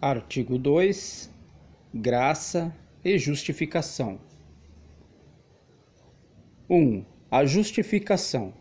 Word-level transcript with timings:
Artigo 0.00 0.58
2. 0.58 1.32
Graça 1.94 2.70
e 3.02 3.16
justificação. 3.16 4.20
1. 6.68 7.02
A 7.30 7.46
justificação. 7.46 8.52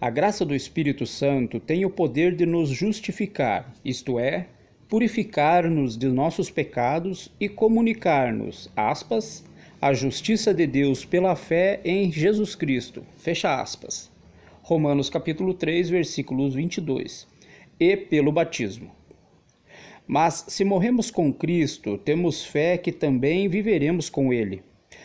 A 0.00 0.08
graça 0.08 0.44
do 0.44 0.54
Espírito 0.54 1.04
Santo 1.06 1.58
tem 1.58 1.84
o 1.84 1.90
poder 1.90 2.36
de 2.36 2.46
nos 2.46 2.68
justificar, 2.68 3.74
isto 3.84 4.16
é, 4.16 4.46
purificar-nos 4.88 5.98
de 5.98 6.06
nossos 6.06 6.48
pecados 6.48 7.34
e 7.40 7.48
comunicar-nos, 7.48 8.70
aspas, 8.76 9.44
a 9.80 9.92
justiça 9.92 10.54
de 10.54 10.68
Deus 10.68 11.04
pela 11.04 11.34
fé 11.34 11.80
em 11.84 12.12
Jesus 12.12 12.54
Cristo, 12.54 13.04
fecha 13.16 13.60
aspas. 13.60 14.08
Romanos 14.62 15.10
capítulo 15.10 15.52
3, 15.52 15.90
versículos 15.90 16.54
22. 16.54 17.26
E 17.80 17.96
pelo 17.96 18.30
batismo. 18.30 18.96
Mas 20.08 20.46
se 20.48 20.64
morremos 20.64 21.10
com 21.10 21.30
Cristo, 21.30 21.98
temos 21.98 22.42
fé 22.42 22.78
que 22.78 22.90
também 22.90 23.46
viveremos 23.46 24.08
com 24.08 24.32
Ele, 24.32 24.62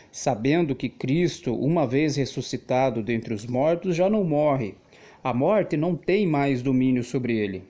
sabendo 0.10 0.74
que 0.74 0.88
Cristo, 0.88 1.54
uma 1.54 1.86
vez 1.86 2.16
ressuscitado 2.16 3.04
dentre 3.04 3.34
os 3.34 3.46
mortos, 3.46 3.98
já 3.98 4.10
não 4.10 4.24
morre. 4.24 4.76
A 5.22 5.34
morte 5.34 5.76
não 5.76 5.96
tem 5.96 6.28
mais 6.28 6.62
domínio 6.62 7.04
sobre 7.04 7.38
ele. 7.38 7.64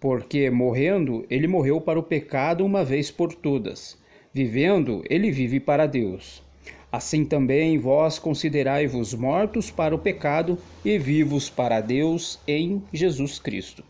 Porque, 0.00 0.50
morrendo, 0.50 1.24
ele 1.30 1.46
morreu 1.46 1.80
para 1.80 1.98
o 1.98 2.02
pecado 2.02 2.64
uma 2.64 2.84
vez 2.84 3.10
por 3.10 3.34
todas. 3.34 3.96
Vivendo, 4.32 5.04
ele 5.08 5.30
vive 5.30 5.60
para 5.60 5.86
Deus. 5.86 6.42
Assim 6.90 7.24
também 7.24 7.78
vós 7.78 8.18
considerai-vos 8.18 9.14
mortos 9.14 9.70
para 9.70 9.94
o 9.94 9.98
pecado 9.98 10.58
e 10.84 10.98
vivos 10.98 11.48
para 11.50 11.80
Deus 11.80 12.40
em 12.46 12.82
Jesus 12.92 13.38
Cristo. 13.38 13.84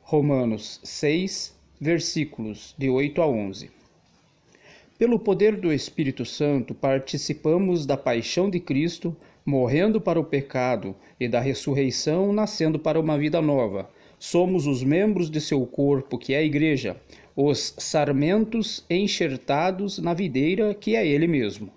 Romanos 0.00 0.80
6, 0.84 1.59
versículos 1.80 2.74
de 2.76 2.90
8 2.90 3.22
a 3.22 3.26
11. 3.26 3.70
Pelo 4.98 5.18
poder 5.18 5.56
do 5.56 5.72
Espírito 5.72 6.26
Santo, 6.26 6.74
participamos 6.74 7.86
da 7.86 7.96
paixão 7.96 8.50
de 8.50 8.60
Cristo, 8.60 9.16
morrendo 9.46 9.98
para 9.98 10.20
o 10.20 10.24
pecado, 10.24 10.94
e 11.18 11.26
da 11.26 11.40
ressurreição, 11.40 12.34
nascendo 12.34 12.78
para 12.78 13.00
uma 13.00 13.16
vida 13.16 13.40
nova. 13.40 13.88
Somos 14.18 14.66
os 14.66 14.84
membros 14.84 15.30
de 15.30 15.40
seu 15.40 15.64
corpo, 15.64 16.18
que 16.18 16.34
é 16.34 16.38
a 16.38 16.42
Igreja, 16.42 16.98
os 17.34 17.74
sarmentos 17.78 18.84
enxertados 18.90 19.98
na 19.98 20.12
videira, 20.12 20.74
que 20.74 20.94
é 20.94 21.06
Ele 21.06 21.26
mesmo. 21.26 21.70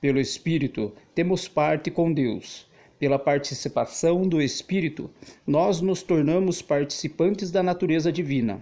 Pelo 0.00 0.18
Espírito, 0.18 0.92
temos 1.14 1.46
parte 1.46 1.90
com 1.90 2.10
Deus. 2.10 2.66
Pela 2.98 3.18
participação 3.18 4.26
do 4.26 4.40
Espírito, 4.40 5.10
nós 5.46 5.82
nos 5.82 6.02
tornamos 6.02 6.62
participantes 6.62 7.50
da 7.50 7.62
natureza 7.62 8.10
divina. 8.10 8.60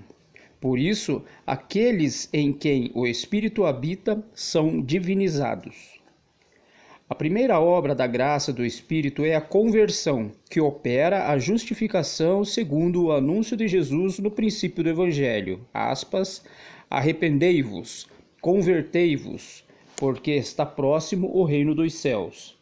Por 0.62 0.78
isso, 0.78 1.24
aqueles 1.44 2.28
em 2.32 2.52
quem 2.52 2.92
o 2.94 3.04
Espírito 3.04 3.66
habita 3.66 4.24
são 4.32 4.80
divinizados. 4.80 6.00
A 7.10 7.16
primeira 7.16 7.58
obra 7.58 7.96
da 7.96 8.06
graça 8.06 8.52
do 8.52 8.64
Espírito 8.64 9.24
é 9.24 9.34
a 9.34 9.40
conversão, 9.40 10.30
que 10.48 10.60
opera 10.60 11.32
a 11.32 11.36
justificação 11.36 12.44
segundo 12.44 13.06
o 13.06 13.12
anúncio 13.12 13.56
de 13.56 13.66
Jesus 13.66 14.20
no 14.20 14.30
princípio 14.30 14.84
do 14.84 14.90
Evangelho. 14.90 15.66
Aspas, 15.74 16.44
arrependei-vos, 16.88 18.06
convertei-vos, 18.40 19.64
porque 19.96 20.30
está 20.30 20.64
próximo 20.64 21.28
o 21.36 21.42
reino 21.42 21.74
dos 21.74 21.94
céus. 21.94 22.56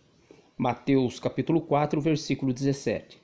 Mateus 0.56 1.20
capítulo 1.20 1.60
4, 1.60 2.00
versículo 2.00 2.54
17. 2.54 3.19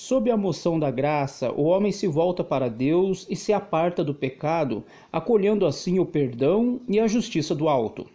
Sob 0.00 0.30
a 0.30 0.36
moção 0.36 0.78
da 0.78 0.92
graça, 0.92 1.50
o 1.50 1.64
homem 1.64 1.90
se 1.90 2.06
volta 2.06 2.44
para 2.44 2.70
Deus 2.70 3.26
e 3.28 3.34
se 3.34 3.52
aparta 3.52 4.04
do 4.04 4.14
pecado, 4.14 4.84
acolhendo 5.12 5.66
assim 5.66 5.98
o 5.98 6.06
perdão 6.06 6.80
e 6.88 7.00
a 7.00 7.08
justiça 7.08 7.52
do 7.52 7.68
alto. 7.68 8.06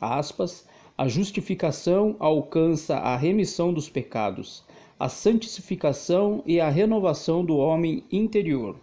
Aspas, 0.00 0.66
a 0.96 1.06
justificação 1.06 2.16
alcança 2.18 2.96
a 2.96 3.14
remissão 3.14 3.74
dos 3.74 3.90
pecados, 3.90 4.64
a 4.98 5.06
santificação 5.06 6.42
e 6.46 6.58
a 6.58 6.70
renovação 6.70 7.44
do 7.44 7.58
homem 7.58 8.04
interior. 8.10 8.80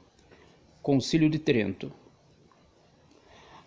Concílio 0.84 1.32
de 1.32 1.40
Trento. 1.40 1.92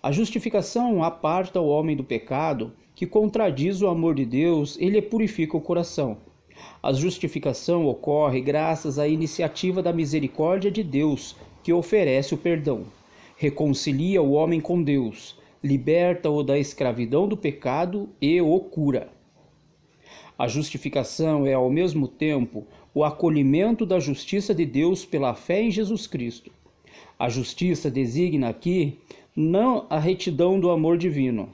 A 0.00 0.12
justificação 0.12 1.02
aparta 1.02 1.60
o 1.60 1.66
homem 1.66 1.96
do 1.96 2.04
pecado, 2.04 2.72
que 2.94 3.08
contradiz 3.08 3.82
o 3.82 3.88
amor 3.88 4.14
de 4.14 4.24
Deus 4.24 4.78
e 4.78 4.88
lhe 4.88 5.02
purifica 5.02 5.56
o 5.56 5.60
coração. 5.60 6.30
A 6.82 6.92
justificação 6.92 7.86
ocorre 7.86 8.40
graças 8.40 8.98
à 8.98 9.06
iniciativa 9.06 9.82
da 9.82 9.92
misericórdia 9.92 10.70
de 10.70 10.82
Deus, 10.82 11.36
que 11.62 11.72
oferece 11.72 12.34
o 12.34 12.38
perdão. 12.38 12.84
Reconcilia 13.36 14.20
o 14.20 14.32
homem 14.32 14.60
com 14.60 14.82
Deus, 14.82 15.38
liberta-o 15.62 16.42
da 16.42 16.58
escravidão 16.58 17.28
do 17.28 17.36
pecado 17.36 18.08
e 18.20 18.40
o 18.40 18.58
cura. 18.60 19.08
A 20.38 20.48
justificação 20.48 21.46
é, 21.46 21.54
ao 21.54 21.70
mesmo 21.70 22.08
tempo, 22.08 22.66
o 22.94 23.04
acolhimento 23.04 23.86
da 23.86 24.00
justiça 24.00 24.54
de 24.54 24.66
Deus 24.66 25.04
pela 25.04 25.34
fé 25.34 25.62
em 25.62 25.70
Jesus 25.70 26.06
Cristo. 26.06 26.50
A 27.18 27.28
justiça 27.28 27.90
designa 27.90 28.48
aqui 28.48 28.98
não 29.36 29.86
a 29.88 29.98
retidão 29.98 30.58
do 30.58 30.70
amor 30.70 30.98
divino, 30.98 31.48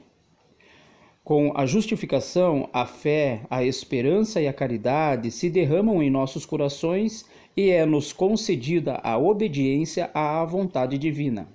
com 1.29 1.51
a 1.53 1.63
justificação, 1.63 2.67
a 2.73 2.87
fé, 2.87 3.41
a 3.51 3.63
esperança 3.63 4.41
e 4.41 4.47
a 4.47 4.51
caridade 4.51 5.29
se 5.29 5.47
derramam 5.47 6.01
em 6.01 6.09
nossos 6.09 6.43
corações 6.43 7.23
e 7.55 7.69
é-nos 7.69 8.11
concedida 8.11 8.99
a 9.03 9.15
obediência 9.15 10.09
à 10.11 10.43
vontade 10.43 10.97
divina. 10.97 11.47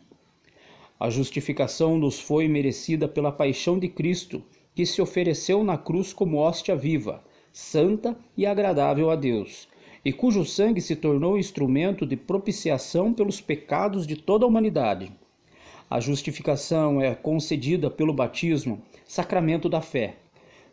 A 1.00 1.10
justificação 1.10 1.98
nos 1.98 2.20
foi 2.20 2.46
merecida 2.46 3.08
pela 3.08 3.32
paixão 3.32 3.76
de 3.76 3.88
Cristo, 3.88 4.44
que 4.76 4.86
se 4.86 5.02
ofereceu 5.02 5.64
na 5.64 5.76
cruz 5.76 6.12
como 6.12 6.36
hóstia 6.36 6.76
viva, 6.76 7.24
santa 7.52 8.16
e 8.36 8.46
agradável 8.46 9.10
a 9.10 9.16
Deus, 9.16 9.68
e 10.04 10.12
cujo 10.12 10.44
sangue 10.44 10.80
se 10.80 10.94
tornou 10.94 11.36
instrumento 11.36 12.06
de 12.06 12.14
propiciação 12.14 13.12
pelos 13.12 13.40
pecados 13.40 14.06
de 14.06 14.14
toda 14.14 14.44
a 14.44 14.48
humanidade. 14.48 15.10
A 15.90 16.00
justificação 16.00 17.00
é 17.00 17.14
concedida 17.14 17.90
pelo 17.90 18.12
batismo, 18.12 18.80
sacramento 19.04 19.68
da 19.68 19.82
fé. 19.82 20.16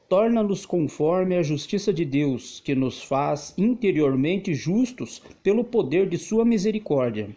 Torna-nos 0.07 0.65
conforme 0.65 1.35
a 1.35 1.43
justiça 1.43 1.91
de 1.93 2.05
Deus, 2.05 2.61
que 2.61 2.73
nos 2.73 3.03
faz 3.03 3.53
interiormente 3.57 4.53
justos 4.53 5.21
pelo 5.43 5.63
poder 5.63 6.07
de 6.07 6.17
Sua 6.17 6.45
misericórdia. 6.45 7.29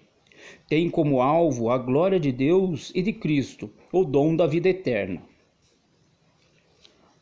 Tem 0.69 0.89
como 0.89 1.21
alvo 1.21 1.69
a 1.71 1.77
glória 1.77 2.21
de 2.21 2.31
Deus 2.31 2.93
e 2.95 3.03
de 3.03 3.13
Cristo, 3.13 3.69
o 3.93 4.05
dom 4.05 4.37
da 4.37 4.47
vida 4.47 4.69
eterna. 4.69 5.23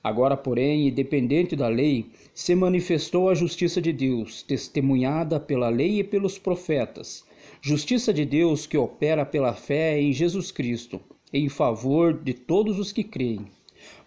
Agora, 0.04 0.36
porém, 0.36 0.88
independente 0.88 1.56
da 1.56 1.68
lei, 1.68 2.06
se 2.34 2.54
manifestou 2.54 3.30
a 3.30 3.34
justiça 3.34 3.80
de 3.80 3.92
Deus, 3.92 4.42
testemunhada 4.42 5.40
pela 5.40 5.68
lei 5.68 6.00
e 6.00 6.04
pelos 6.04 6.38
profetas 6.38 7.24
Justiça 7.64 8.12
de 8.12 8.24
Deus 8.24 8.66
que 8.66 8.76
opera 8.76 9.24
pela 9.24 9.54
fé 9.54 9.96
em 10.00 10.12
Jesus 10.12 10.50
Cristo, 10.50 11.00
em 11.32 11.48
favor 11.48 12.12
de 12.12 12.34
todos 12.34 12.76
os 12.76 12.90
que 12.90 13.04
creem. 13.04 13.46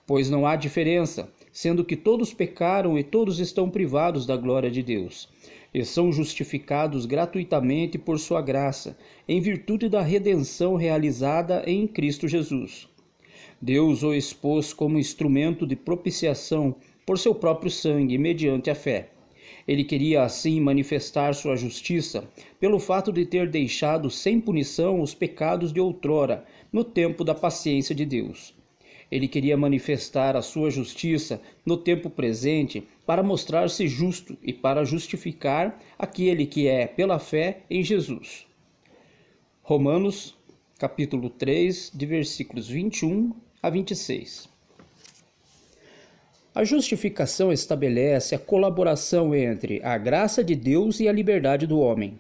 Pois 0.05 0.29
não 0.29 0.45
há 0.45 0.57
diferença, 0.57 1.31
sendo 1.53 1.85
que 1.85 1.95
todos 1.95 2.33
pecaram 2.33 2.99
e 2.99 3.03
todos 3.03 3.39
estão 3.39 3.69
privados 3.69 4.25
da 4.25 4.35
glória 4.35 4.69
de 4.69 4.83
Deus, 4.83 5.29
e 5.73 5.85
são 5.85 6.11
justificados 6.11 7.05
gratuitamente 7.05 7.97
por 7.97 8.19
sua 8.19 8.41
graça, 8.41 8.97
em 9.25 9.39
virtude 9.39 9.87
da 9.87 10.01
redenção 10.01 10.75
realizada 10.75 11.63
em 11.66 11.87
Cristo 11.87 12.27
Jesus. 12.27 12.89
Deus 13.61 14.03
o 14.03 14.13
expôs 14.13 14.73
como 14.73 14.99
instrumento 14.99 15.66
de 15.66 15.77
propiciação 15.77 16.75
por 17.05 17.17
seu 17.17 17.33
próprio 17.33 17.72
sangue, 17.72 18.17
mediante 18.17 18.69
a 18.69 18.75
fé. 18.75 19.15
Ele 19.67 19.83
queria 19.83 20.23
assim 20.23 20.59
manifestar 20.59 21.34
sua 21.34 21.55
justiça 21.55 22.28
pelo 22.59 22.79
fato 22.79 23.11
de 23.11 23.25
ter 23.25 23.49
deixado 23.49 24.09
sem 24.09 24.40
punição 24.40 25.02
os 25.02 25.13
pecados 25.13 25.72
de 25.72 25.79
outrora, 25.79 26.46
no 26.72 26.84
tempo 26.84 27.23
da 27.23 27.34
paciência 27.34 27.96
de 27.96 28.05
Deus. 28.05 28.53
Ele 29.11 29.28
queria 29.28 29.55
manifestar 29.55 30.35
a 30.35 30.41
sua 30.41 30.69
justiça 30.69 31.41
no 31.66 31.78
tempo 31.78 32.09
presente 32.09 32.87
para 33.05 33.23
mostrar-se 33.23 33.87
justo 33.87 34.37
e 34.43 34.52
para 34.52 34.84
justificar 34.84 35.79
aquele 35.97 36.46
que 36.46 36.67
é 36.67 36.87
pela 36.87 37.19
fé 37.19 37.61
em 37.69 37.84
Jesus. 37.84 38.47
Romanos, 39.61 40.35
capítulo 40.78 41.29
3, 41.29 41.91
de 41.93 42.05
versículos 42.05 42.67
21 42.67 43.34
a 43.61 43.69
26. 43.69 44.54
A 46.55 46.63
justificação 46.63 47.52
estabelece 47.52 48.34
a 48.34 48.40
colaboração 48.40 49.35
entre 49.35 49.81
a 49.84 49.97
graça 49.97 50.41
de 50.41 50.55
Deus 50.55 51.02
e 51.02 51.07
a 51.09 51.11
liberdade 51.11 51.67
do 51.67 51.81
homem. 51.81 52.17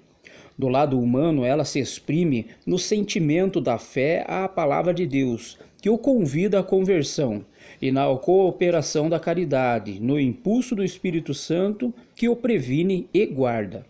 Do 0.57 0.67
lado 0.67 0.99
humano, 0.99 1.45
ela 1.45 1.63
se 1.63 1.79
exprime 1.79 2.47
no 2.65 2.77
sentimento 2.77 3.61
da 3.61 3.77
fé 3.77 4.25
à 4.27 4.45
palavra 4.49 4.93
de 4.93 5.07
Deus, 5.07 5.57
que 5.81 5.89
o 5.89 5.97
convida 5.97 6.59
à 6.59 6.63
conversão, 6.63 7.45
e 7.81 7.93
na 7.93 8.13
cooperação 8.17 9.07
da 9.07 9.21
caridade, 9.21 10.01
no 10.01 10.19
impulso 10.19 10.75
do 10.75 10.83
Espírito 10.83 11.33
Santo, 11.33 11.93
que 12.13 12.27
o 12.27 12.35
previne 12.35 13.07
e 13.13 13.25
guarda. 13.25 13.85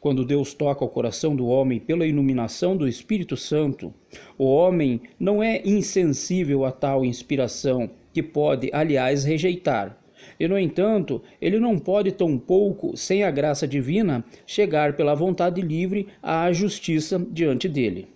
Quando 0.00 0.24
Deus 0.24 0.54
toca 0.54 0.82
o 0.82 0.88
coração 0.88 1.36
do 1.36 1.46
homem 1.46 1.78
pela 1.78 2.06
iluminação 2.06 2.74
do 2.74 2.88
Espírito 2.88 3.36
Santo, 3.36 3.92
o 4.38 4.46
homem 4.46 5.02
não 5.20 5.42
é 5.42 5.60
insensível 5.62 6.64
a 6.64 6.72
tal 6.72 7.04
inspiração, 7.04 7.90
que 8.12 8.22
pode, 8.22 8.70
aliás, 8.72 9.24
rejeitar. 9.24 9.98
E, 10.38 10.46
no 10.46 10.58
entanto, 10.58 11.22
ele 11.40 11.58
não 11.58 11.78
pode, 11.78 12.12
tampouco, 12.12 12.96
sem 12.96 13.24
a 13.24 13.30
graça 13.30 13.66
divina, 13.66 14.24
chegar 14.46 14.94
pela 14.94 15.14
vontade 15.14 15.60
livre 15.60 16.08
à 16.22 16.52
justiça 16.52 17.18
diante 17.30 17.68
dele. 17.68 18.08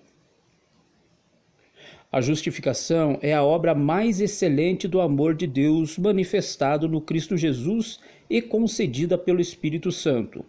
A 2.11 2.21
justificação 2.21 3.19
é 3.21 3.35
a 3.35 3.45
obra 3.45 3.75
mais 3.75 4.21
excelente 4.21 4.87
do 4.89 5.01
amor 5.01 5.35
de 5.35 5.47
Deus 5.47 5.99
manifestado 5.99 6.89
no 6.89 7.01
Cristo 7.01 7.37
Jesus 7.37 7.99
e 8.31 8.41
concedida 8.41 9.19
pelo 9.19 9.41
Espírito 9.41 9.91
Santo. 9.91 10.45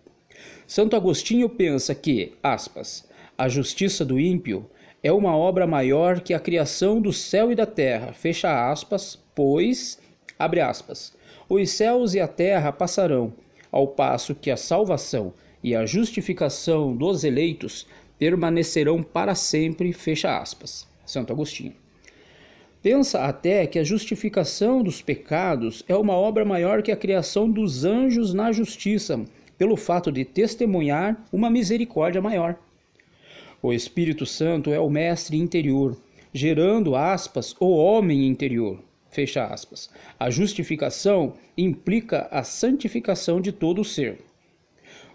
Santo 0.66 0.96
Agostinho 0.96 1.50
pensa 1.50 1.94
que, 1.96 2.34
aspas, 2.44 3.10
a 3.38 3.50
justiça 3.50 4.06
do 4.06 4.20
ímpio 4.20 4.70
é 5.04 5.12
uma 5.12 5.36
obra 5.36 5.68
maior 5.68 6.22
que 6.22 6.34
a 6.34 6.40
criação 6.40 7.02
do 7.02 7.12
céu 7.12 7.52
e 7.52 7.56
da 7.56 7.66
terra, 7.66 8.14
fecha 8.14 8.70
aspas, 8.72 9.20
pois, 9.38 10.00
abre 10.40 10.60
aspas, 10.60 11.14
os 11.48 11.70
céus 11.70 12.16
e 12.16 12.20
a 12.20 12.28
terra 12.28 12.72
passarão, 12.72 13.32
ao 13.72 13.88
passo 13.88 14.34
que 14.34 14.50
a 14.50 14.58
salvação 14.58 15.32
e 15.64 15.76
a 15.76 15.86
justificação 15.86 16.98
dos 16.98 17.24
eleitos 17.24 17.86
permanecerão 18.18 19.04
para 19.04 19.36
sempre, 19.36 19.94
fecha 19.94 20.40
aspas. 20.40 20.88
Santo 21.06 21.32
Agostinho. 21.32 21.76
Pensa 22.82 23.26
até 23.26 23.68
que 23.68 23.78
a 23.78 23.84
justificação 23.84 24.82
dos 24.82 25.04
pecados 25.04 25.84
é 25.88 25.96
uma 25.96 26.14
obra 26.16 26.44
maior 26.44 26.82
que 26.82 26.92
a 26.92 26.98
criação 26.98 27.48
dos 27.48 27.86
anjos 27.86 28.34
na 28.34 28.52
justiça, 28.52 29.24
pelo 29.56 29.78
fato 29.78 30.12
de 30.12 30.26
testemunhar 30.26 31.16
uma 31.32 31.48
misericórdia 31.48 32.24
maior. 32.24 32.58
O 33.62 33.72
Espírito 33.72 34.26
Santo 34.26 34.72
é 34.72 34.80
o 34.80 34.90
mestre 34.90 35.38
interior, 35.38 35.96
gerando 36.34 36.96
aspas 36.96 37.56
o 37.60 37.70
homem 37.70 38.28
interior. 38.28 38.87
Fecha 39.18 39.48
aspas. 39.48 39.90
A 40.20 40.30
justificação 40.30 41.34
implica 41.58 42.28
a 42.30 42.44
santificação 42.44 43.42
de 43.42 43.52
todo 43.52 43.82
o 43.82 43.84
ser. 43.84 44.20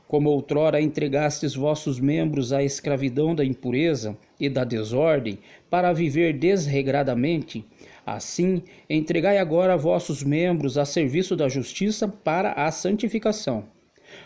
Como 0.09 0.29
outrora 0.29 0.81
entregastes 0.81 1.55
vossos 1.55 2.01
membros 2.01 2.53
à 2.53 2.65
escravidão 2.65 3.33
da 3.33 3.45
impureza 3.45 4.19
e 4.41 4.49
da 4.49 4.65
desordem, 4.65 5.39
para 5.71 5.93
viver 5.93 6.37
desregradamente, 6.37 7.65
assim 8.05 8.65
entregai 8.91 9.39
agora 9.39 9.77
vossos 9.77 10.25
membros 10.25 10.77
a 10.77 10.85
serviço 10.85 11.37
da 11.37 11.49
justiça 11.49 12.09
para 12.09 12.55
a 12.55 12.73
santificação. 12.73 13.67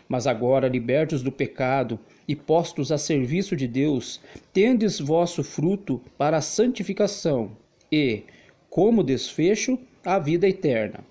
Mas 0.08 0.26
agora, 0.26 0.68
libertos 0.68 1.22
do 1.22 1.30
pecado 1.30 2.00
e 2.26 2.34
postos 2.34 2.90
a 2.90 2.96
serviço 2.96 3.54
de 3.54 3.68
Deus, 3.68 4.22
tendes 4.54 4.98
vosso 4.98 5.44
fruto 5.44 6.00
para 6.16 6.38
a 6.38 6.40
santificação 6.40 7.54
e, 7.92 8.22
como 8.70 9.02
desfecho, 9.02 9.78
a 10.04 10.18
vida 10.18 10.46
eterna. 10.46 11.04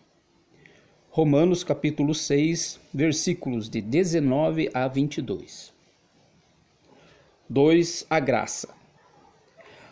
Romanos 1.10 1.64
capítulo 1.64 2.14
6, 2.14 2.80
versículos 2.94 3.70
de 3.70 3.82
19 3.82 4.70
a 4.74 4.88
22. 4.88 5.74
2. 7.50 8.06
A 8.10 8.20
graça. 8.20 8.74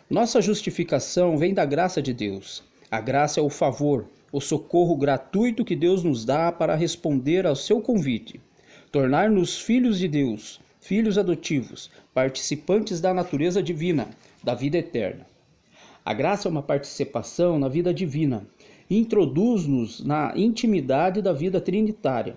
Nossa 0.08 0.42
justificação 0.42 1.38
vem 1.38 1.54
da 1.54 1.64
graça 1.64 2.02
de 2.02 2.12
Deus. 2.12 2.62
A 2.90 3.00
graça 3.00 3.40
é 3.40 3.42
o 3.42 3.48
favor, 3.48 4.06
o 4.30 4.40
socorro 4.40 4.96
gratuito 4.96 5.64
que 5.64 5.74
Deus 5.74 6.02
nos 6.04 6.24
dá 6.24 6.52
para 6.52 6.74
responder 6.74 7.46
ao 7.46 7.56
seu 7.56 7.80
convite, 7.80 8.40
tornar-nos 8.92 9.60
filhos 9.60 9.98
de 9.98 10.08
Deus, 10.08 10.60
filhos 10.80 11.16
adotivos, 11.16 11.90
participantes 12.12 13.00
da 13.00 13.14
natureza 13.14 13.62
divina, 13.62 14.08
da 14.42 14.54
vida 14.54 14.76
eterna. 14.76 15.26
A 16.04 16.12
graça 16.12 16.46
é 16.46 16.50
uma 16.50 16.62
participação 16.62 17.58
na 17.58 17.66
vida 17.66 17.94
divina, 17.94 18.46
introduz-nos 18.90 20.04
na 20.04 20.34
intimidade 20.36 21.22
da 21.22 21.32
vida 21.32 21.62
trinitária. 21.62 22.36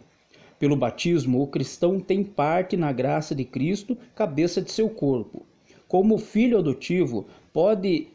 Pelo 0.57 0.77
batismo, 0.77 1.41
o 1.41 1.47
cristão 1.47 1.99
tem 1.99 2.23
parte 2.23 2.77
na 2.77 2.93
graça 2.93 3.35
de 3.35 3.43
Cristo, 3.43 3.97
cabeça 4.15 4.61
de 4.61 4.71
seu 4.71 4.89
corpo. 4.89 5.45
Como 5.85 6.17
filho 6.17 6.57
adotivo, 6.57 7.25
pode 7.51 8.07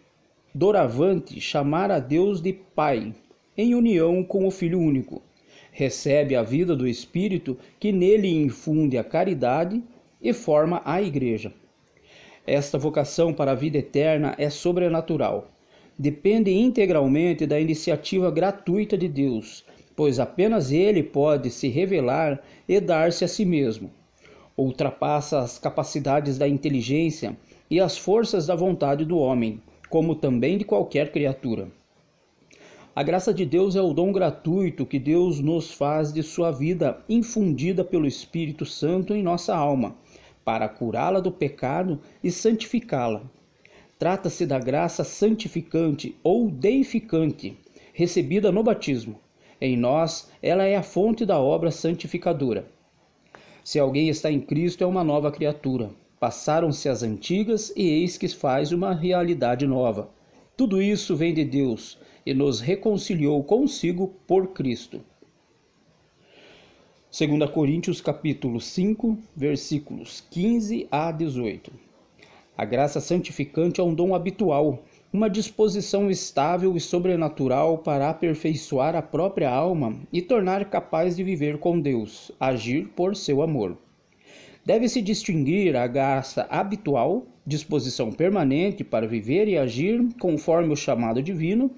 doravante 0.54 1.38
chamar 1.38 1.90
a 1.90 1.98
Deus 1.98 2.40
de 2.40 2.54
Pai, 2.54 3.14
em 3.54 3.74
união 3.74 4.24
com 4.24 4.46
o 4.46 4.50
Filho 4.50 4.80
único. 4.80 5.20
Recebe 5.70 6.34
a 6.34 6.42
vida 6.42 6.74
do 6.74 6.88
Espírito 6.88 7.58
que 7.78 7.92
nele 7.92 8.28
infunde 8.28 8.96
a 8.96 9.04
caridade 9.04 9.82
e 10.18 10.32
forma 10.32 10.80
a 10.82 11.02
Igreja. 11.02 11.52
Esta 12.46 12.76
vocação 12.76 13.32
para 13.32 13.52
a 13.52 13.54
vida 13.54 13.78
eterna 13.78 14.34
é 14.36 14.50
sobrenatural. 14.50 15.48
Depende 15.96 16.50
integralmente 16.52 17.46
da 17.46 17.60
iniciativa 17.60 18.32
gratuita 18.32 18.98
de 18.98 19.06
Deus, 19.06 19.64
pois 19.94 20.18
apenas 20.18 20.72
Ele 20.72 21.04
pode 21.04 21.50
se 21.50 21.68
revelar 21.68 22.42
e 22.68 22.80
dar-se 22.80 23.24
a 23.24 23.28
si 23.28 23.44
mesmo. 23.44 23.92
Ultrapassa 24.56 25.38
as 25.38 25.56
capacidades 25.56 26.36
da 26.36 26.48
inteligência 26.48 27.36
e 27.70 27.78
as 27.78 27.96
forças 27.96 28.46
da 28.46 28.56
vontade 28.56 29.04
do 29.04 29.18
homem, 29.18 29.62
como 29.88 30.16
também 30.16 30.58
de 30.58 30.64
qualquer 30.64 31.12
criatura. 31.12 31.68
A 32.94 33.04
graça 33.04 33.32
de 33.32 33.46
Deus 33.46 33.76
é 33.76 33.80
o 33.80 33.94
dom 33.94 34.12
gratuito 34.12 34.84
que 34.84 34.98
Deus 34.98 35.38
nos 35.38 35.72
faz 35.72 36.12
de 36.12 36.22
sua 36.24 36.50
vida 36.50 36.98
infundida 37.08 37.84
pelo 37.84 38.06
Espírito 38.06 38.66
Santo 38.66 39.14
em 39.14 39.22
nossa 39.22 39.54
alma 39.54 39.94
para 40.44 40.68
curá-la 40.68 41.20
do 41.20 41.30
pecado 41.30 42.00
e 42.22 42.30
santificá-la. 42.30 43.22
Trata-se 43.98 44.44
da 44.44 44.58
graça 44.58 45.04
santificante 45.04 46.16
ou 46.22 46.50
deificante, 46.50 47.56
recebida 47.92 48.50
no 48.50 48.62
batismo. 48.62 49.20
Em 49.60 49.76
nós, 49.76 50.30
ela 50.42 50.64
é 50.64 50.74
a 50.74 50.82
fonte 50.82 51.24
da 51.24 51.38
obra 51.38 51.70
santificadora. 51.70 52.66
Se 53.62 53.78
alguém 53.78 54.08
está 54.08 54.30
em 54.30 54.40
Cristo, 54.40 54.82
é 54.82 54.86
uma 54.86 55.04
nova 55.04 55.30
criatura. 55.30 55.90
Passaram-se 56.18 56.88
as 56.88 57.02
antigas 57.02 57.72
e 57.76 57.88
eis 57.88 58.18
que 58.18 58.28
faz 58.28 58.72
uma 58.72 58.92
realidade 58.92 59.66
nova. 59.66 60.10
Tudo 60.56 60.82
isso 60.82 61.14
vem 61.14 61.32
de 61.32 61.44
Deus 61.44 61.98
e 62.26 62.34
nos 62.34 62.60
reconciliou 62.60 63.42
consigo 63.44 64.08
por 64.26 64.48
Cristo. 64.48 65.00
2 67.14 67.50
Coríntios 67.50 68.00
capítulo 68.00 68.58
5, 68.58 69.18
versículos 69.36 70.24
15 70.30 70.88
a 70.90 71.12
18. 71.12 71.70
A 72.56 72.64
graça 72.64 73.02
santificante 73.02 73.82
é 73.82 73.84
um 73.84 73.92
dom 73.92 74.14
habitual, 74.14 74.82
uma 75.12 75.28
disposição 75.28 76.10
estável 76.10 76.74
e 76.74 76.80
sobrenatural 76.80 77.76
para 77.76 78.08
aperfeiçoar 78.08 78.96
a 78.96 79.02
própria 79.02 79.50
alma 79.50 79.94
e 80.10 80.22
tornar 80.22 80.70
capaz 80.70 81.14
de 81.14 81.22
viver 81.22 81.58
com 81.58 81.78
Deus, 81.78 82.32
agir 82.40 82.88
por 82.96 83.14
seu 83.14 83.42
amor. 83.42 83.76
Deve-se 84.64 85.02
distinguir 85.02 85.76
a 85.76 85.86
graça 85.86 86.46
habitual, 86.48 87.26
disposição 87.46 88.10
permanente 88.10 88.82
para 88.82 89.06
viver 89.06 89.48
e 89.48 89.58
agir 89.58 90.02
conforme 90.18 90.72
o 90.72 90.76
chamado 90.76 91.22
divino, 91.22 91.70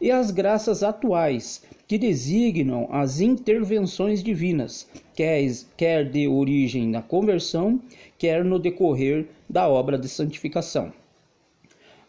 e 0.00 0.10
as 0.10 0.30
graças 0.30 0.82
atuais, 0.82 1.62
que 1.86 1.98
designam 1.98 2.88
as 2.90 3.20
intervenções 3.20 4.22
divinas, 4.22 4.88
quer, 5.14 6.04
de 6.08 6.28
origem 6.28 6.88
na 6.88 7.02
conversão, 7.02 7.80
quer 8.16 8.44
no 8.44 8.58
decorrer 8.58 9.26
da 9.48 9.68
obra 9.68 9.98
de 9.98 10.08
santificação. 10.08 10.92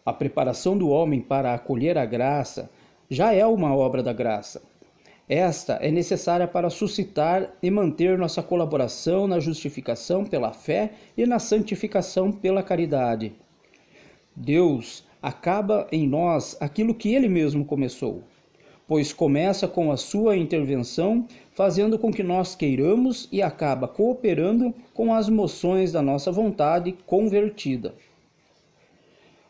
A 0.04 0.12
preparação 0.12 0.76
do 0.76 0.88
homem 0.88 1.20
para 1.20 1.54
acolher 1.54 1.96
a 1.96 2.04
graça 2.04 2.70
já 3.08 3.32
é 3.32 3.46
uma 3.46 3.74
obra 3.74 4.02
da 4.02 4.12
graça. 4.12 4.62
Esta 5.28 5.74
é 5.74 5.90
necessária 5.90 6.48
para 6.48 6.68
suscitar 6.68 7.54
e 7.62 7.70
manter 7.70 8.18
nossa 8.18 8.42
colaboração 8.42 9.26
na 9.26 9.38
justificação 9.38 10.24
pela 10.24 10.52
fé 10.52 10.92
e 11.16 11.24
na 11.24 11.38
santificação 11.38 12.32
pela 12.32 12.62
caridade. 12.62 13.32
Deus 14.34 15.04
acaba 15.22 15.86
em 15.92 16.06
nós 16.06 16.56
aquilo 16.60 16.94
que 16.94 17.14
ele 17.14 17.28
mesmo 17.28 17.64
começou 17.64 18.24
pois 18.92 19.10
começa 19.10 19.66
com 19.66 19.90
a 19.90 19.96
sua 19.96 20.36
intervenção, 20.36 21.26
fazendo 21.52 21.98
com 21.98 22.12
que 22.12 22.22
nós 22.22 22.54
queiramos 22.54 23.26
e 23.32 23.40
acaba 23.40 23.88
cooperando 23.88 24.74
com 24.92 25.14
as 25.14 25.30
moções 25.30 25.92
da 25.92 26.02
nossa 26.02 26.30
vontade 26.30 26.94
convertida. 27.06 27.94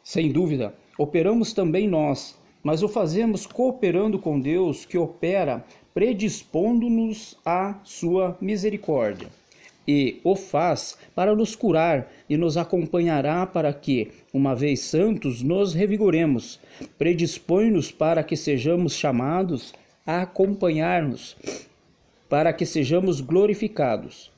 Sem 0.05 0.31
dúvida, 0.31 0.75
operamos 0.97 1.53
também 1.53 1.89
nós, 1.89 2.39
mas 2.63 2.85
o 2.85 2.89
fazemos 2.89 3.45
cooperando 3.45 4.17
com 4.17 4.39
Deus 4.39 4.85
que 4.85 4.97
opera 4.97 5.65
predispondo-nos 5.93 7.37
à 7.45 7.81
sua 7.83 8.39
misericórdia 8.41 9.42
e 9.87 10.21
o 10.23 10.37
faz 10.37 10.97
para 11.15 11.35
nos 11.35 11.57
curar 11.57 12.11
e 12.29 12.37
nos 12.37 12.57
acompanhará 12.57 13.47
para 13.47 13.73
que, 13.73 14.11
uma 14.33 14.55
vez 14.55 14.81
santos, 14.81 15.43
nos 15.43 15.75
revigoremos. 15.75 16.61
Predispõe-nos 16.99 17.91
para 17.91 18.23
que 18.23 18.37
sejamos 18.37 18.95
chamados 18.95 19.75
a 20.07 20.23
acompanhar-nos, 20.23 21.37
para 22.29 22.53
que 22.53 22.67
sejamos 22.67 23.21
glorificados. 23.21 24.31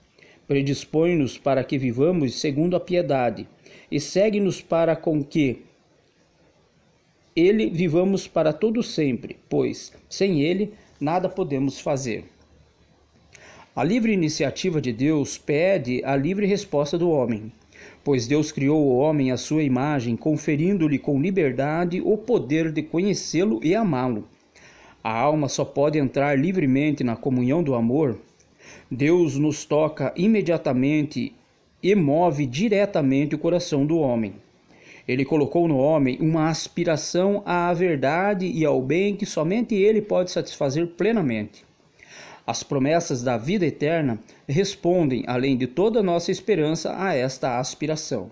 predispõe-nos 0.47 1.39
para 1.39 1.65
que 1.65 1.79
vivamos 1.79 2.39
segundo 2.39 2.77
a 2.77 2.81
piedade, 2.81 3.47
e 3.91 3.99
segue-nos 4.01 4.61
para 4.61 4.95
com 4.95 5.23
que 5.25 5.63
ele 7.35 7.71
vivamos 7.71 8.29
para 8.29 8.53
todo 8.53 8.83
sempre, 8.83 9.37
pois 9.49 9.93
sem 10.09 10.43
ele 10.43 10.73
nada 11.01 11.29
podemos 11.29 11.81
fazer. 11.81 12.25
A 13.77 13.83
livre 13.83 14.13
iniciativa 14.13 14.81
de 14.81 14.93
Deus 14.93 15.37
pede 15.37 16.01
a 16.05 16.15
livre 16.15 16.47
resposta 16.47 16.97
do 16.97 17.11
homem, 17.11 17.51
pois 18.05 18.25
Deus 18.25 18.53
criou 18.53 18.81
o 18.81 18.97
homem 18.99 19.33
à 19.33 19.37
sua 19.37 19.65
imagem, 19.65 20.15
conferindo-lhe 20.15 20.97
com 20.97 21.21
liberdade 21.21 22.01
o 22.01 22.17
poder 22.17 22.71
de 22.71 22.85
conhecê-lo 22.85 23.59
e 23.65 23.75
amá-lo. 23.75 24.29
A 25.03 25.11
alma 25.11 25.49
só 25.49 25.65
pode 25.65 25.99
entrar 25.99 26.39
livremente 26.39 27.03
na 27.03 27.17
comunhão 27.17 27.65
do 27.65 27.75
amor. 27.75 28.17
Deus 28.89 29.37
nos 29.37 29.65
toca 29.65 30.15
imediatamente 30.15 31.35
e 31.83 31.97
move 31.97 32.47
diretamente 32.47 33.35
o 33.35 33.39
coração 33.39 33.85
do 33.85 33.99
homem. 33.99 34.35
Ele 35.07 35.25
colocou 35.25 35.67
no 35.67 35.79
homem 35.79 36.17
uma 36.21 36.49
aspiração 36.49 37.43
à 37.45 37.75
verdade 37.75 38.47
e 38.47 38.65
ao 38.65 38.81
bem 38.81 39.17
que 39.17 39.27
somente 39.27 39.75
ele 39.75 40.01
pode 40.01 40.31
satisfazer 40.31 40.87
plenamente. 40.87 41.65
As 42.47 42.63
promessas 42.63 43.23
da 43.23 43.39
vida 43.39 43.65
eterna 43.65 44.19
respondem, 44.47 45.25
além 45.27 45.57
de 45.57 45.67
toda 45.67 46.03
nossa 46.03 46.31
esperança, 46.31 46.95
a 46.97 47.15
esta 47.15 47.59
aspiração. 47.59 48.31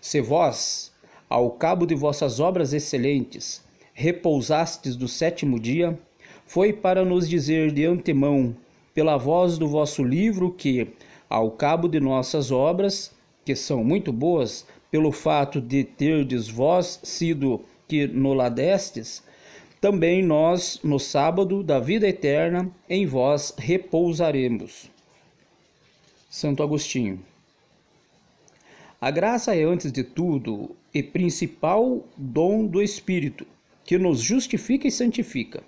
Se 0.00 0.20
vós, 0.20 0.92
ao 1.28 1.50
cabo 1.52 1.86
de 1.86 1.94
vossas 1.94 2.40
obras 2.40 2.72
excelentes, 2.72 3.62
repousastes 3.94 4.96
do 4.96 5.06
sétimo 5.06 5.60
dia, 5.60 5.96
foi 6.44 6.72
para 6.72 7.04
nos 7.04 7.28
dizer 7.28 7.70
de 7.70 7.84
antemão, 7.84 8.56
pela 8.92 9.16
voz 9.16 9.56
do 9.56 9.68
vosso 9.68 10.02
livro, 10.02 10.52
que, 10.52 10.88
ao 11.30 11.52
cabo 11.52 11.88
de 11.88 12.00
nossas 12.00 12.50
obras, 12.50 13.12
que 13.44 13.54
são 13.54 13.84
muito 13.84 14.12
boas, 14.12 14.66
pelo 14.90 15.12
fato 15.12 15.60
de 15.60 15.84
terdes 15.84 16.48
vós 16.48 17.00
sido 17.02 17.60
que 17.88 18.06
noladestes, 18.06 19.22
também 19.82 20.22
nós, 20.22 20.78
no 20.84 21.00
sábado 21.00 21.60
da 21.60 21.80
vida 21.80 22.06
eterna, 22.06 22.70
em 22.88 23.04
vós 23.04 23.52
repousaremos. 23.58 24.88
Santo 26.30 26.62
Agostinho. 26.62 27.18
A 29.00 29.10
graça 29.10 29.56
é, 29.56 29.64
antes 29.64 29.90
de 29.90 30.04
tudo, 30.04 30.76
e 30.94 31.02
principal 31.02 32.06
dom 32.16 32.64
do 32.64 32.80
Espírito, 32.80 33.44
que 33.84 33.98
nos 33.98 34.20
justifica 34.20 34.86
e 34.86 34.90
santifica. 34.92 35.64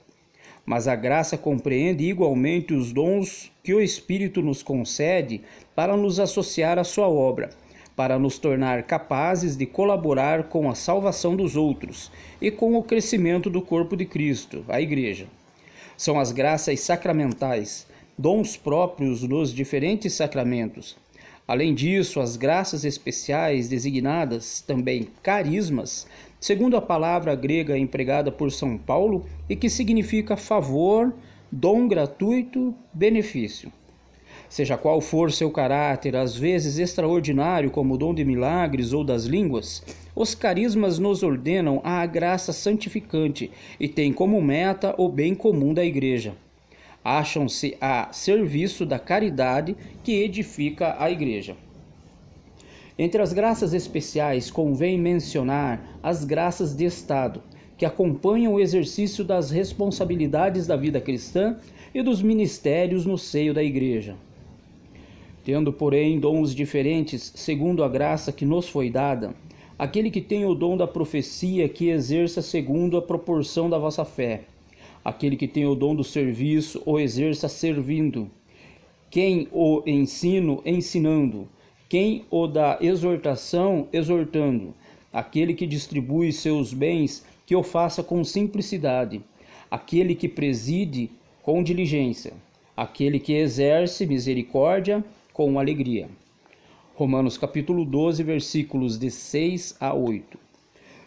Mas 0.64 0.87
a 0.87 0.94
graça 0.94 1.37
compreende 1.37 2.04
igualmente 2.04 2.73
os 2.73 2.92
dons 2.92 3.50
que 3.64 3.75
o 3.75 3.80
Espírito 3.80 4.40
nos 4.40 4.62
concede 4.62 5.40
para 5.75 5.97
nos 5.97 6.21
associar 6.21 6.78
à 6.78 6.85
sua 6.85 7.09
obra 7.09 7.50
para 7.96 8.18
nos 8.18 8.38
tornar 8.38 8.82
capazes 8.84 9.56
de 9.56 9.66
colaborar 9.66 10.44
com 10.44 10.68
a 10.68 10.74
salvação 10.74 11.36
dos 11.36 11.56
outros 11.56 12.10
e 12.40 12.50
com 12.50 12.74
o 12.76 12.82
crescimento 12.82 13.48
do 13.48 13.62
corpo 13.62 13.96
de 13.96 14.04
Cristo, 14.04 14.64
a 14.68 14.80
Igreja. 14.80 15.26
São 15.96 16.18
as 16.18 16.32
graças 16.32 16.80
sacramentais, 16.80 17.86
dons 18.18 18.56
próprios 18.56 19.20
dos 19.20 19.54
diferentes 19.54 20.12
sacramentos. 20.14 20.96
Além 21.46 21.74
disso, 21.74 22.20
as 22.20 22.36
graças 22.36 22.84
especiais, 22.84 23.68
designadas 23.68 24.60
também 24.62 25.08
carismas, 25.22 26.06
segundo 26.40 26.76
a 26.76 26.82
palavra 26.82 27.34
grega 27.34 27.76
empregada 27.76 28.32
por 28.32 28.50
São 28.50 28.78
Paulo 28.78 29.26
e 29.48 29.54
que 29.54 29.68
significa 29.68 30.36
favor, 30.36 31.14
dom 31.52 31.86
gratuito, 31.86 32.74
benefício. 32.92 33.70
Seja 34.54 34.78
qual 34.78 35.00
for 35.00 35.32
seu 35.32 35.50
caráter, 35.50 36.14
às 36.14 36.37
vezes 36.37 36.78
extraordinário, 36.78 37.73
como 37.73 37.94
o 37.94 37.99
dom 37.99 38.14
de 38.14 38.25
milagres 38.25 38.92
ou 38.92 39.02
das 39.02 39.25
línguas, 39.25 39.82
os 40.14 40.32
carismas 40.32 40.96
nos 40.96 41.25
ordenam 41.25 41.80
à 41.82 42.06
graça 42.06 42.52
santificante 42.52 43.50
e 43.80 43.88
têm 43.88 44.12
como 44.12 44.40
meta 44.40 44.94
o 44.96 45.08
bem 45.08 45.34
comum 45.34 45.75
da 45.75 45.84
Igreja. 45.84 46.37
Acham-se 47.02 47.76
a 47.80 48.12
serviço 48.12 48.87
da 48.87 48.96
caridade 48.96 49.76
que 50.04 50.23
edifica 50.23 50.94
a 51.00 51.11
Igreja. 51.11 51.56
Entre 52.96 53.20
as 53.20 53.32
graças 53.32 53.75
especiais 53.75 54.52
convém 54.52 54.96
mencionar 54.96 55.99
as 56.00 56.25
graças 56.25 56.76
de 56.76 56.84
Estado, 56.84 57.42
que 57.76 57.84
acompanham 57.84 58.54
o 58.54 58.61
exercício 58.61 59.25
das 59.25 59.50
responsabilidades 59.50 60.64
da 60.64 60.76
vida 60.76 61.00
cristã 61.00 61.56
e 61.92 62.00
dos 62.04 62.23
ministérios 62.23 63.04
no 63.04 63.18
seio 63.18 63.52
da 63.52 63.61
Igreja. 63.61 64.14
Tendo, 65.44 65.72
porém, 65.72 66.18
dons 66.18 66.54
diferentes, 66.54 67.30
segundo 67.34 67.84
a 67.84 67.88
graça 67.88 68.32
que 68.32 68.46
nos 68.46 68.66
foi 68.66 68.88
dada, 68.88 69.34
aquele 69.78 70.10
que 70.10 70.22
tem 70.22 70.46
o 70.46 70.54
dom 70.54 70.74
da 70.74 70.86
profecia, 70.86 71.68
que 71.68 71.90
exerça 71.90 72.40
segundo 72.40 72.96
a 72.96 73.02
proporção 73.02 73.68
da 73.68 73.78
vossa 73.78 74.06
fé. 74.06 74.44
Aquele 75.04 75.36
que 75.36 75.46
tem 75.46 75.66
o 75.66 75.74
dom 75.74 75.94
do 75.94 76.02
serviço, 76.02 76.82
o 76.86 76.98
exerça 76.98 77.46
servindo. 77.46 78.30
Quem 79.10 79.46
o 79.52 79.82
ensino, 79.86 80.62
ensinando. 80.64 81.46
Quem 81.90 82.24
o 82.30 82.46
da 82.46 82.78
exortação, 82.80 83.86
exortando. 83.92 84.72
Aquele 85.12 85.52
que 85.52 85.66
distribui 85.66 86.32
seus 86.32 86.72
bens, 86.72 87.22
que 87.44 87.54
o 87.54 87.62
faça 87.62 88.02
com 88.02 88.24
simplicidade. 88.24 89.20
Aquele 89.70 90.14
que 90.14 90.26
preside, 90.26 91.10
com 91.42 91.62
diligência. 91.62 92.32
Aquele 92.74 93.20
que 93.20 93.34
exerce 93.34 94.06
misericórdia, 94.06 95.04
com 95.35 95.59
alegria. 95.59 96.09
Romanos 96.95 97.37
capítulo 97.37 97.85
12, 97.85 98.23
versículos 98.23 98.97
de 98.97 99.11
6 99.11 99.76
a 99.81 99.93
8. 99.93 100.38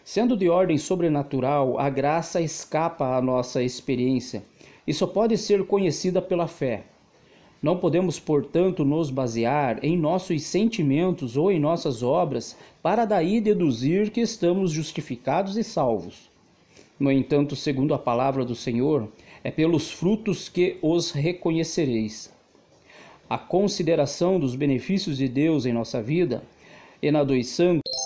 Sendo 0.04 0.36
de 0.36 0.50
ordem 0.50 0.76
sobrenatural, 0.76 1.78
a 1.78 1.88
graça 1.88 2.38
escapa 2.38 3.16
à 3.16 3.22
nossa 3.22 3.62
experiência 3.62 4.44
e 4.86 4.92
só 4.92 5.06
pode 5.06 5.38
ser 5.38 5.64
conhecida 5.64 6.20
pela 6.20 6.46
fé. 6.46 6.84
Não 7.62 7.78
podemos, 7.78 8.20
portanto, 8.20 8.84
nos 8.84 9.10
basear 9.10 9.82
em 9.82 9.96
nossos 9.96 10.42
sentimentos 10.42 11.38
ou 11.38 11.50
em 11.50 11.58
nossas 11.58 12.02
obras 12.02 12.54
para 12.82 13.06
daí 13.06 13.40
deduzir 13.40 14.10
que 14.10 14.20
estamos 14.20 14.72
justificados 14.72 15.56
e 15.56 15.64
salvos. 15.64 16.30
No 17.00 17.10
entanto, 17.10 17.56
segundo 17.56 17.94
a 17.94 17.98
palavra 17.98 18.44
do 18.44 18.54
Senhor, 18.54 19.08
é 19.42 19.50
pelos 19.50 19.90
frutos 19.90 20.50
que 20.50 20.76
os 20.82 21.12
reconhecereis 21.12 22.36
a 23.28 23.36
consideração 23.36 24.38
dos 24.40 24.54
benefícios 24.54 25.18
de 25.18 25.28
Deus 25.28 25.66
em 25.66 25.72
nossa 25.72 26.02
vida 26.02 26.42
e 27.02 27.10
na 27.10 27.22
santos 27.48 27.97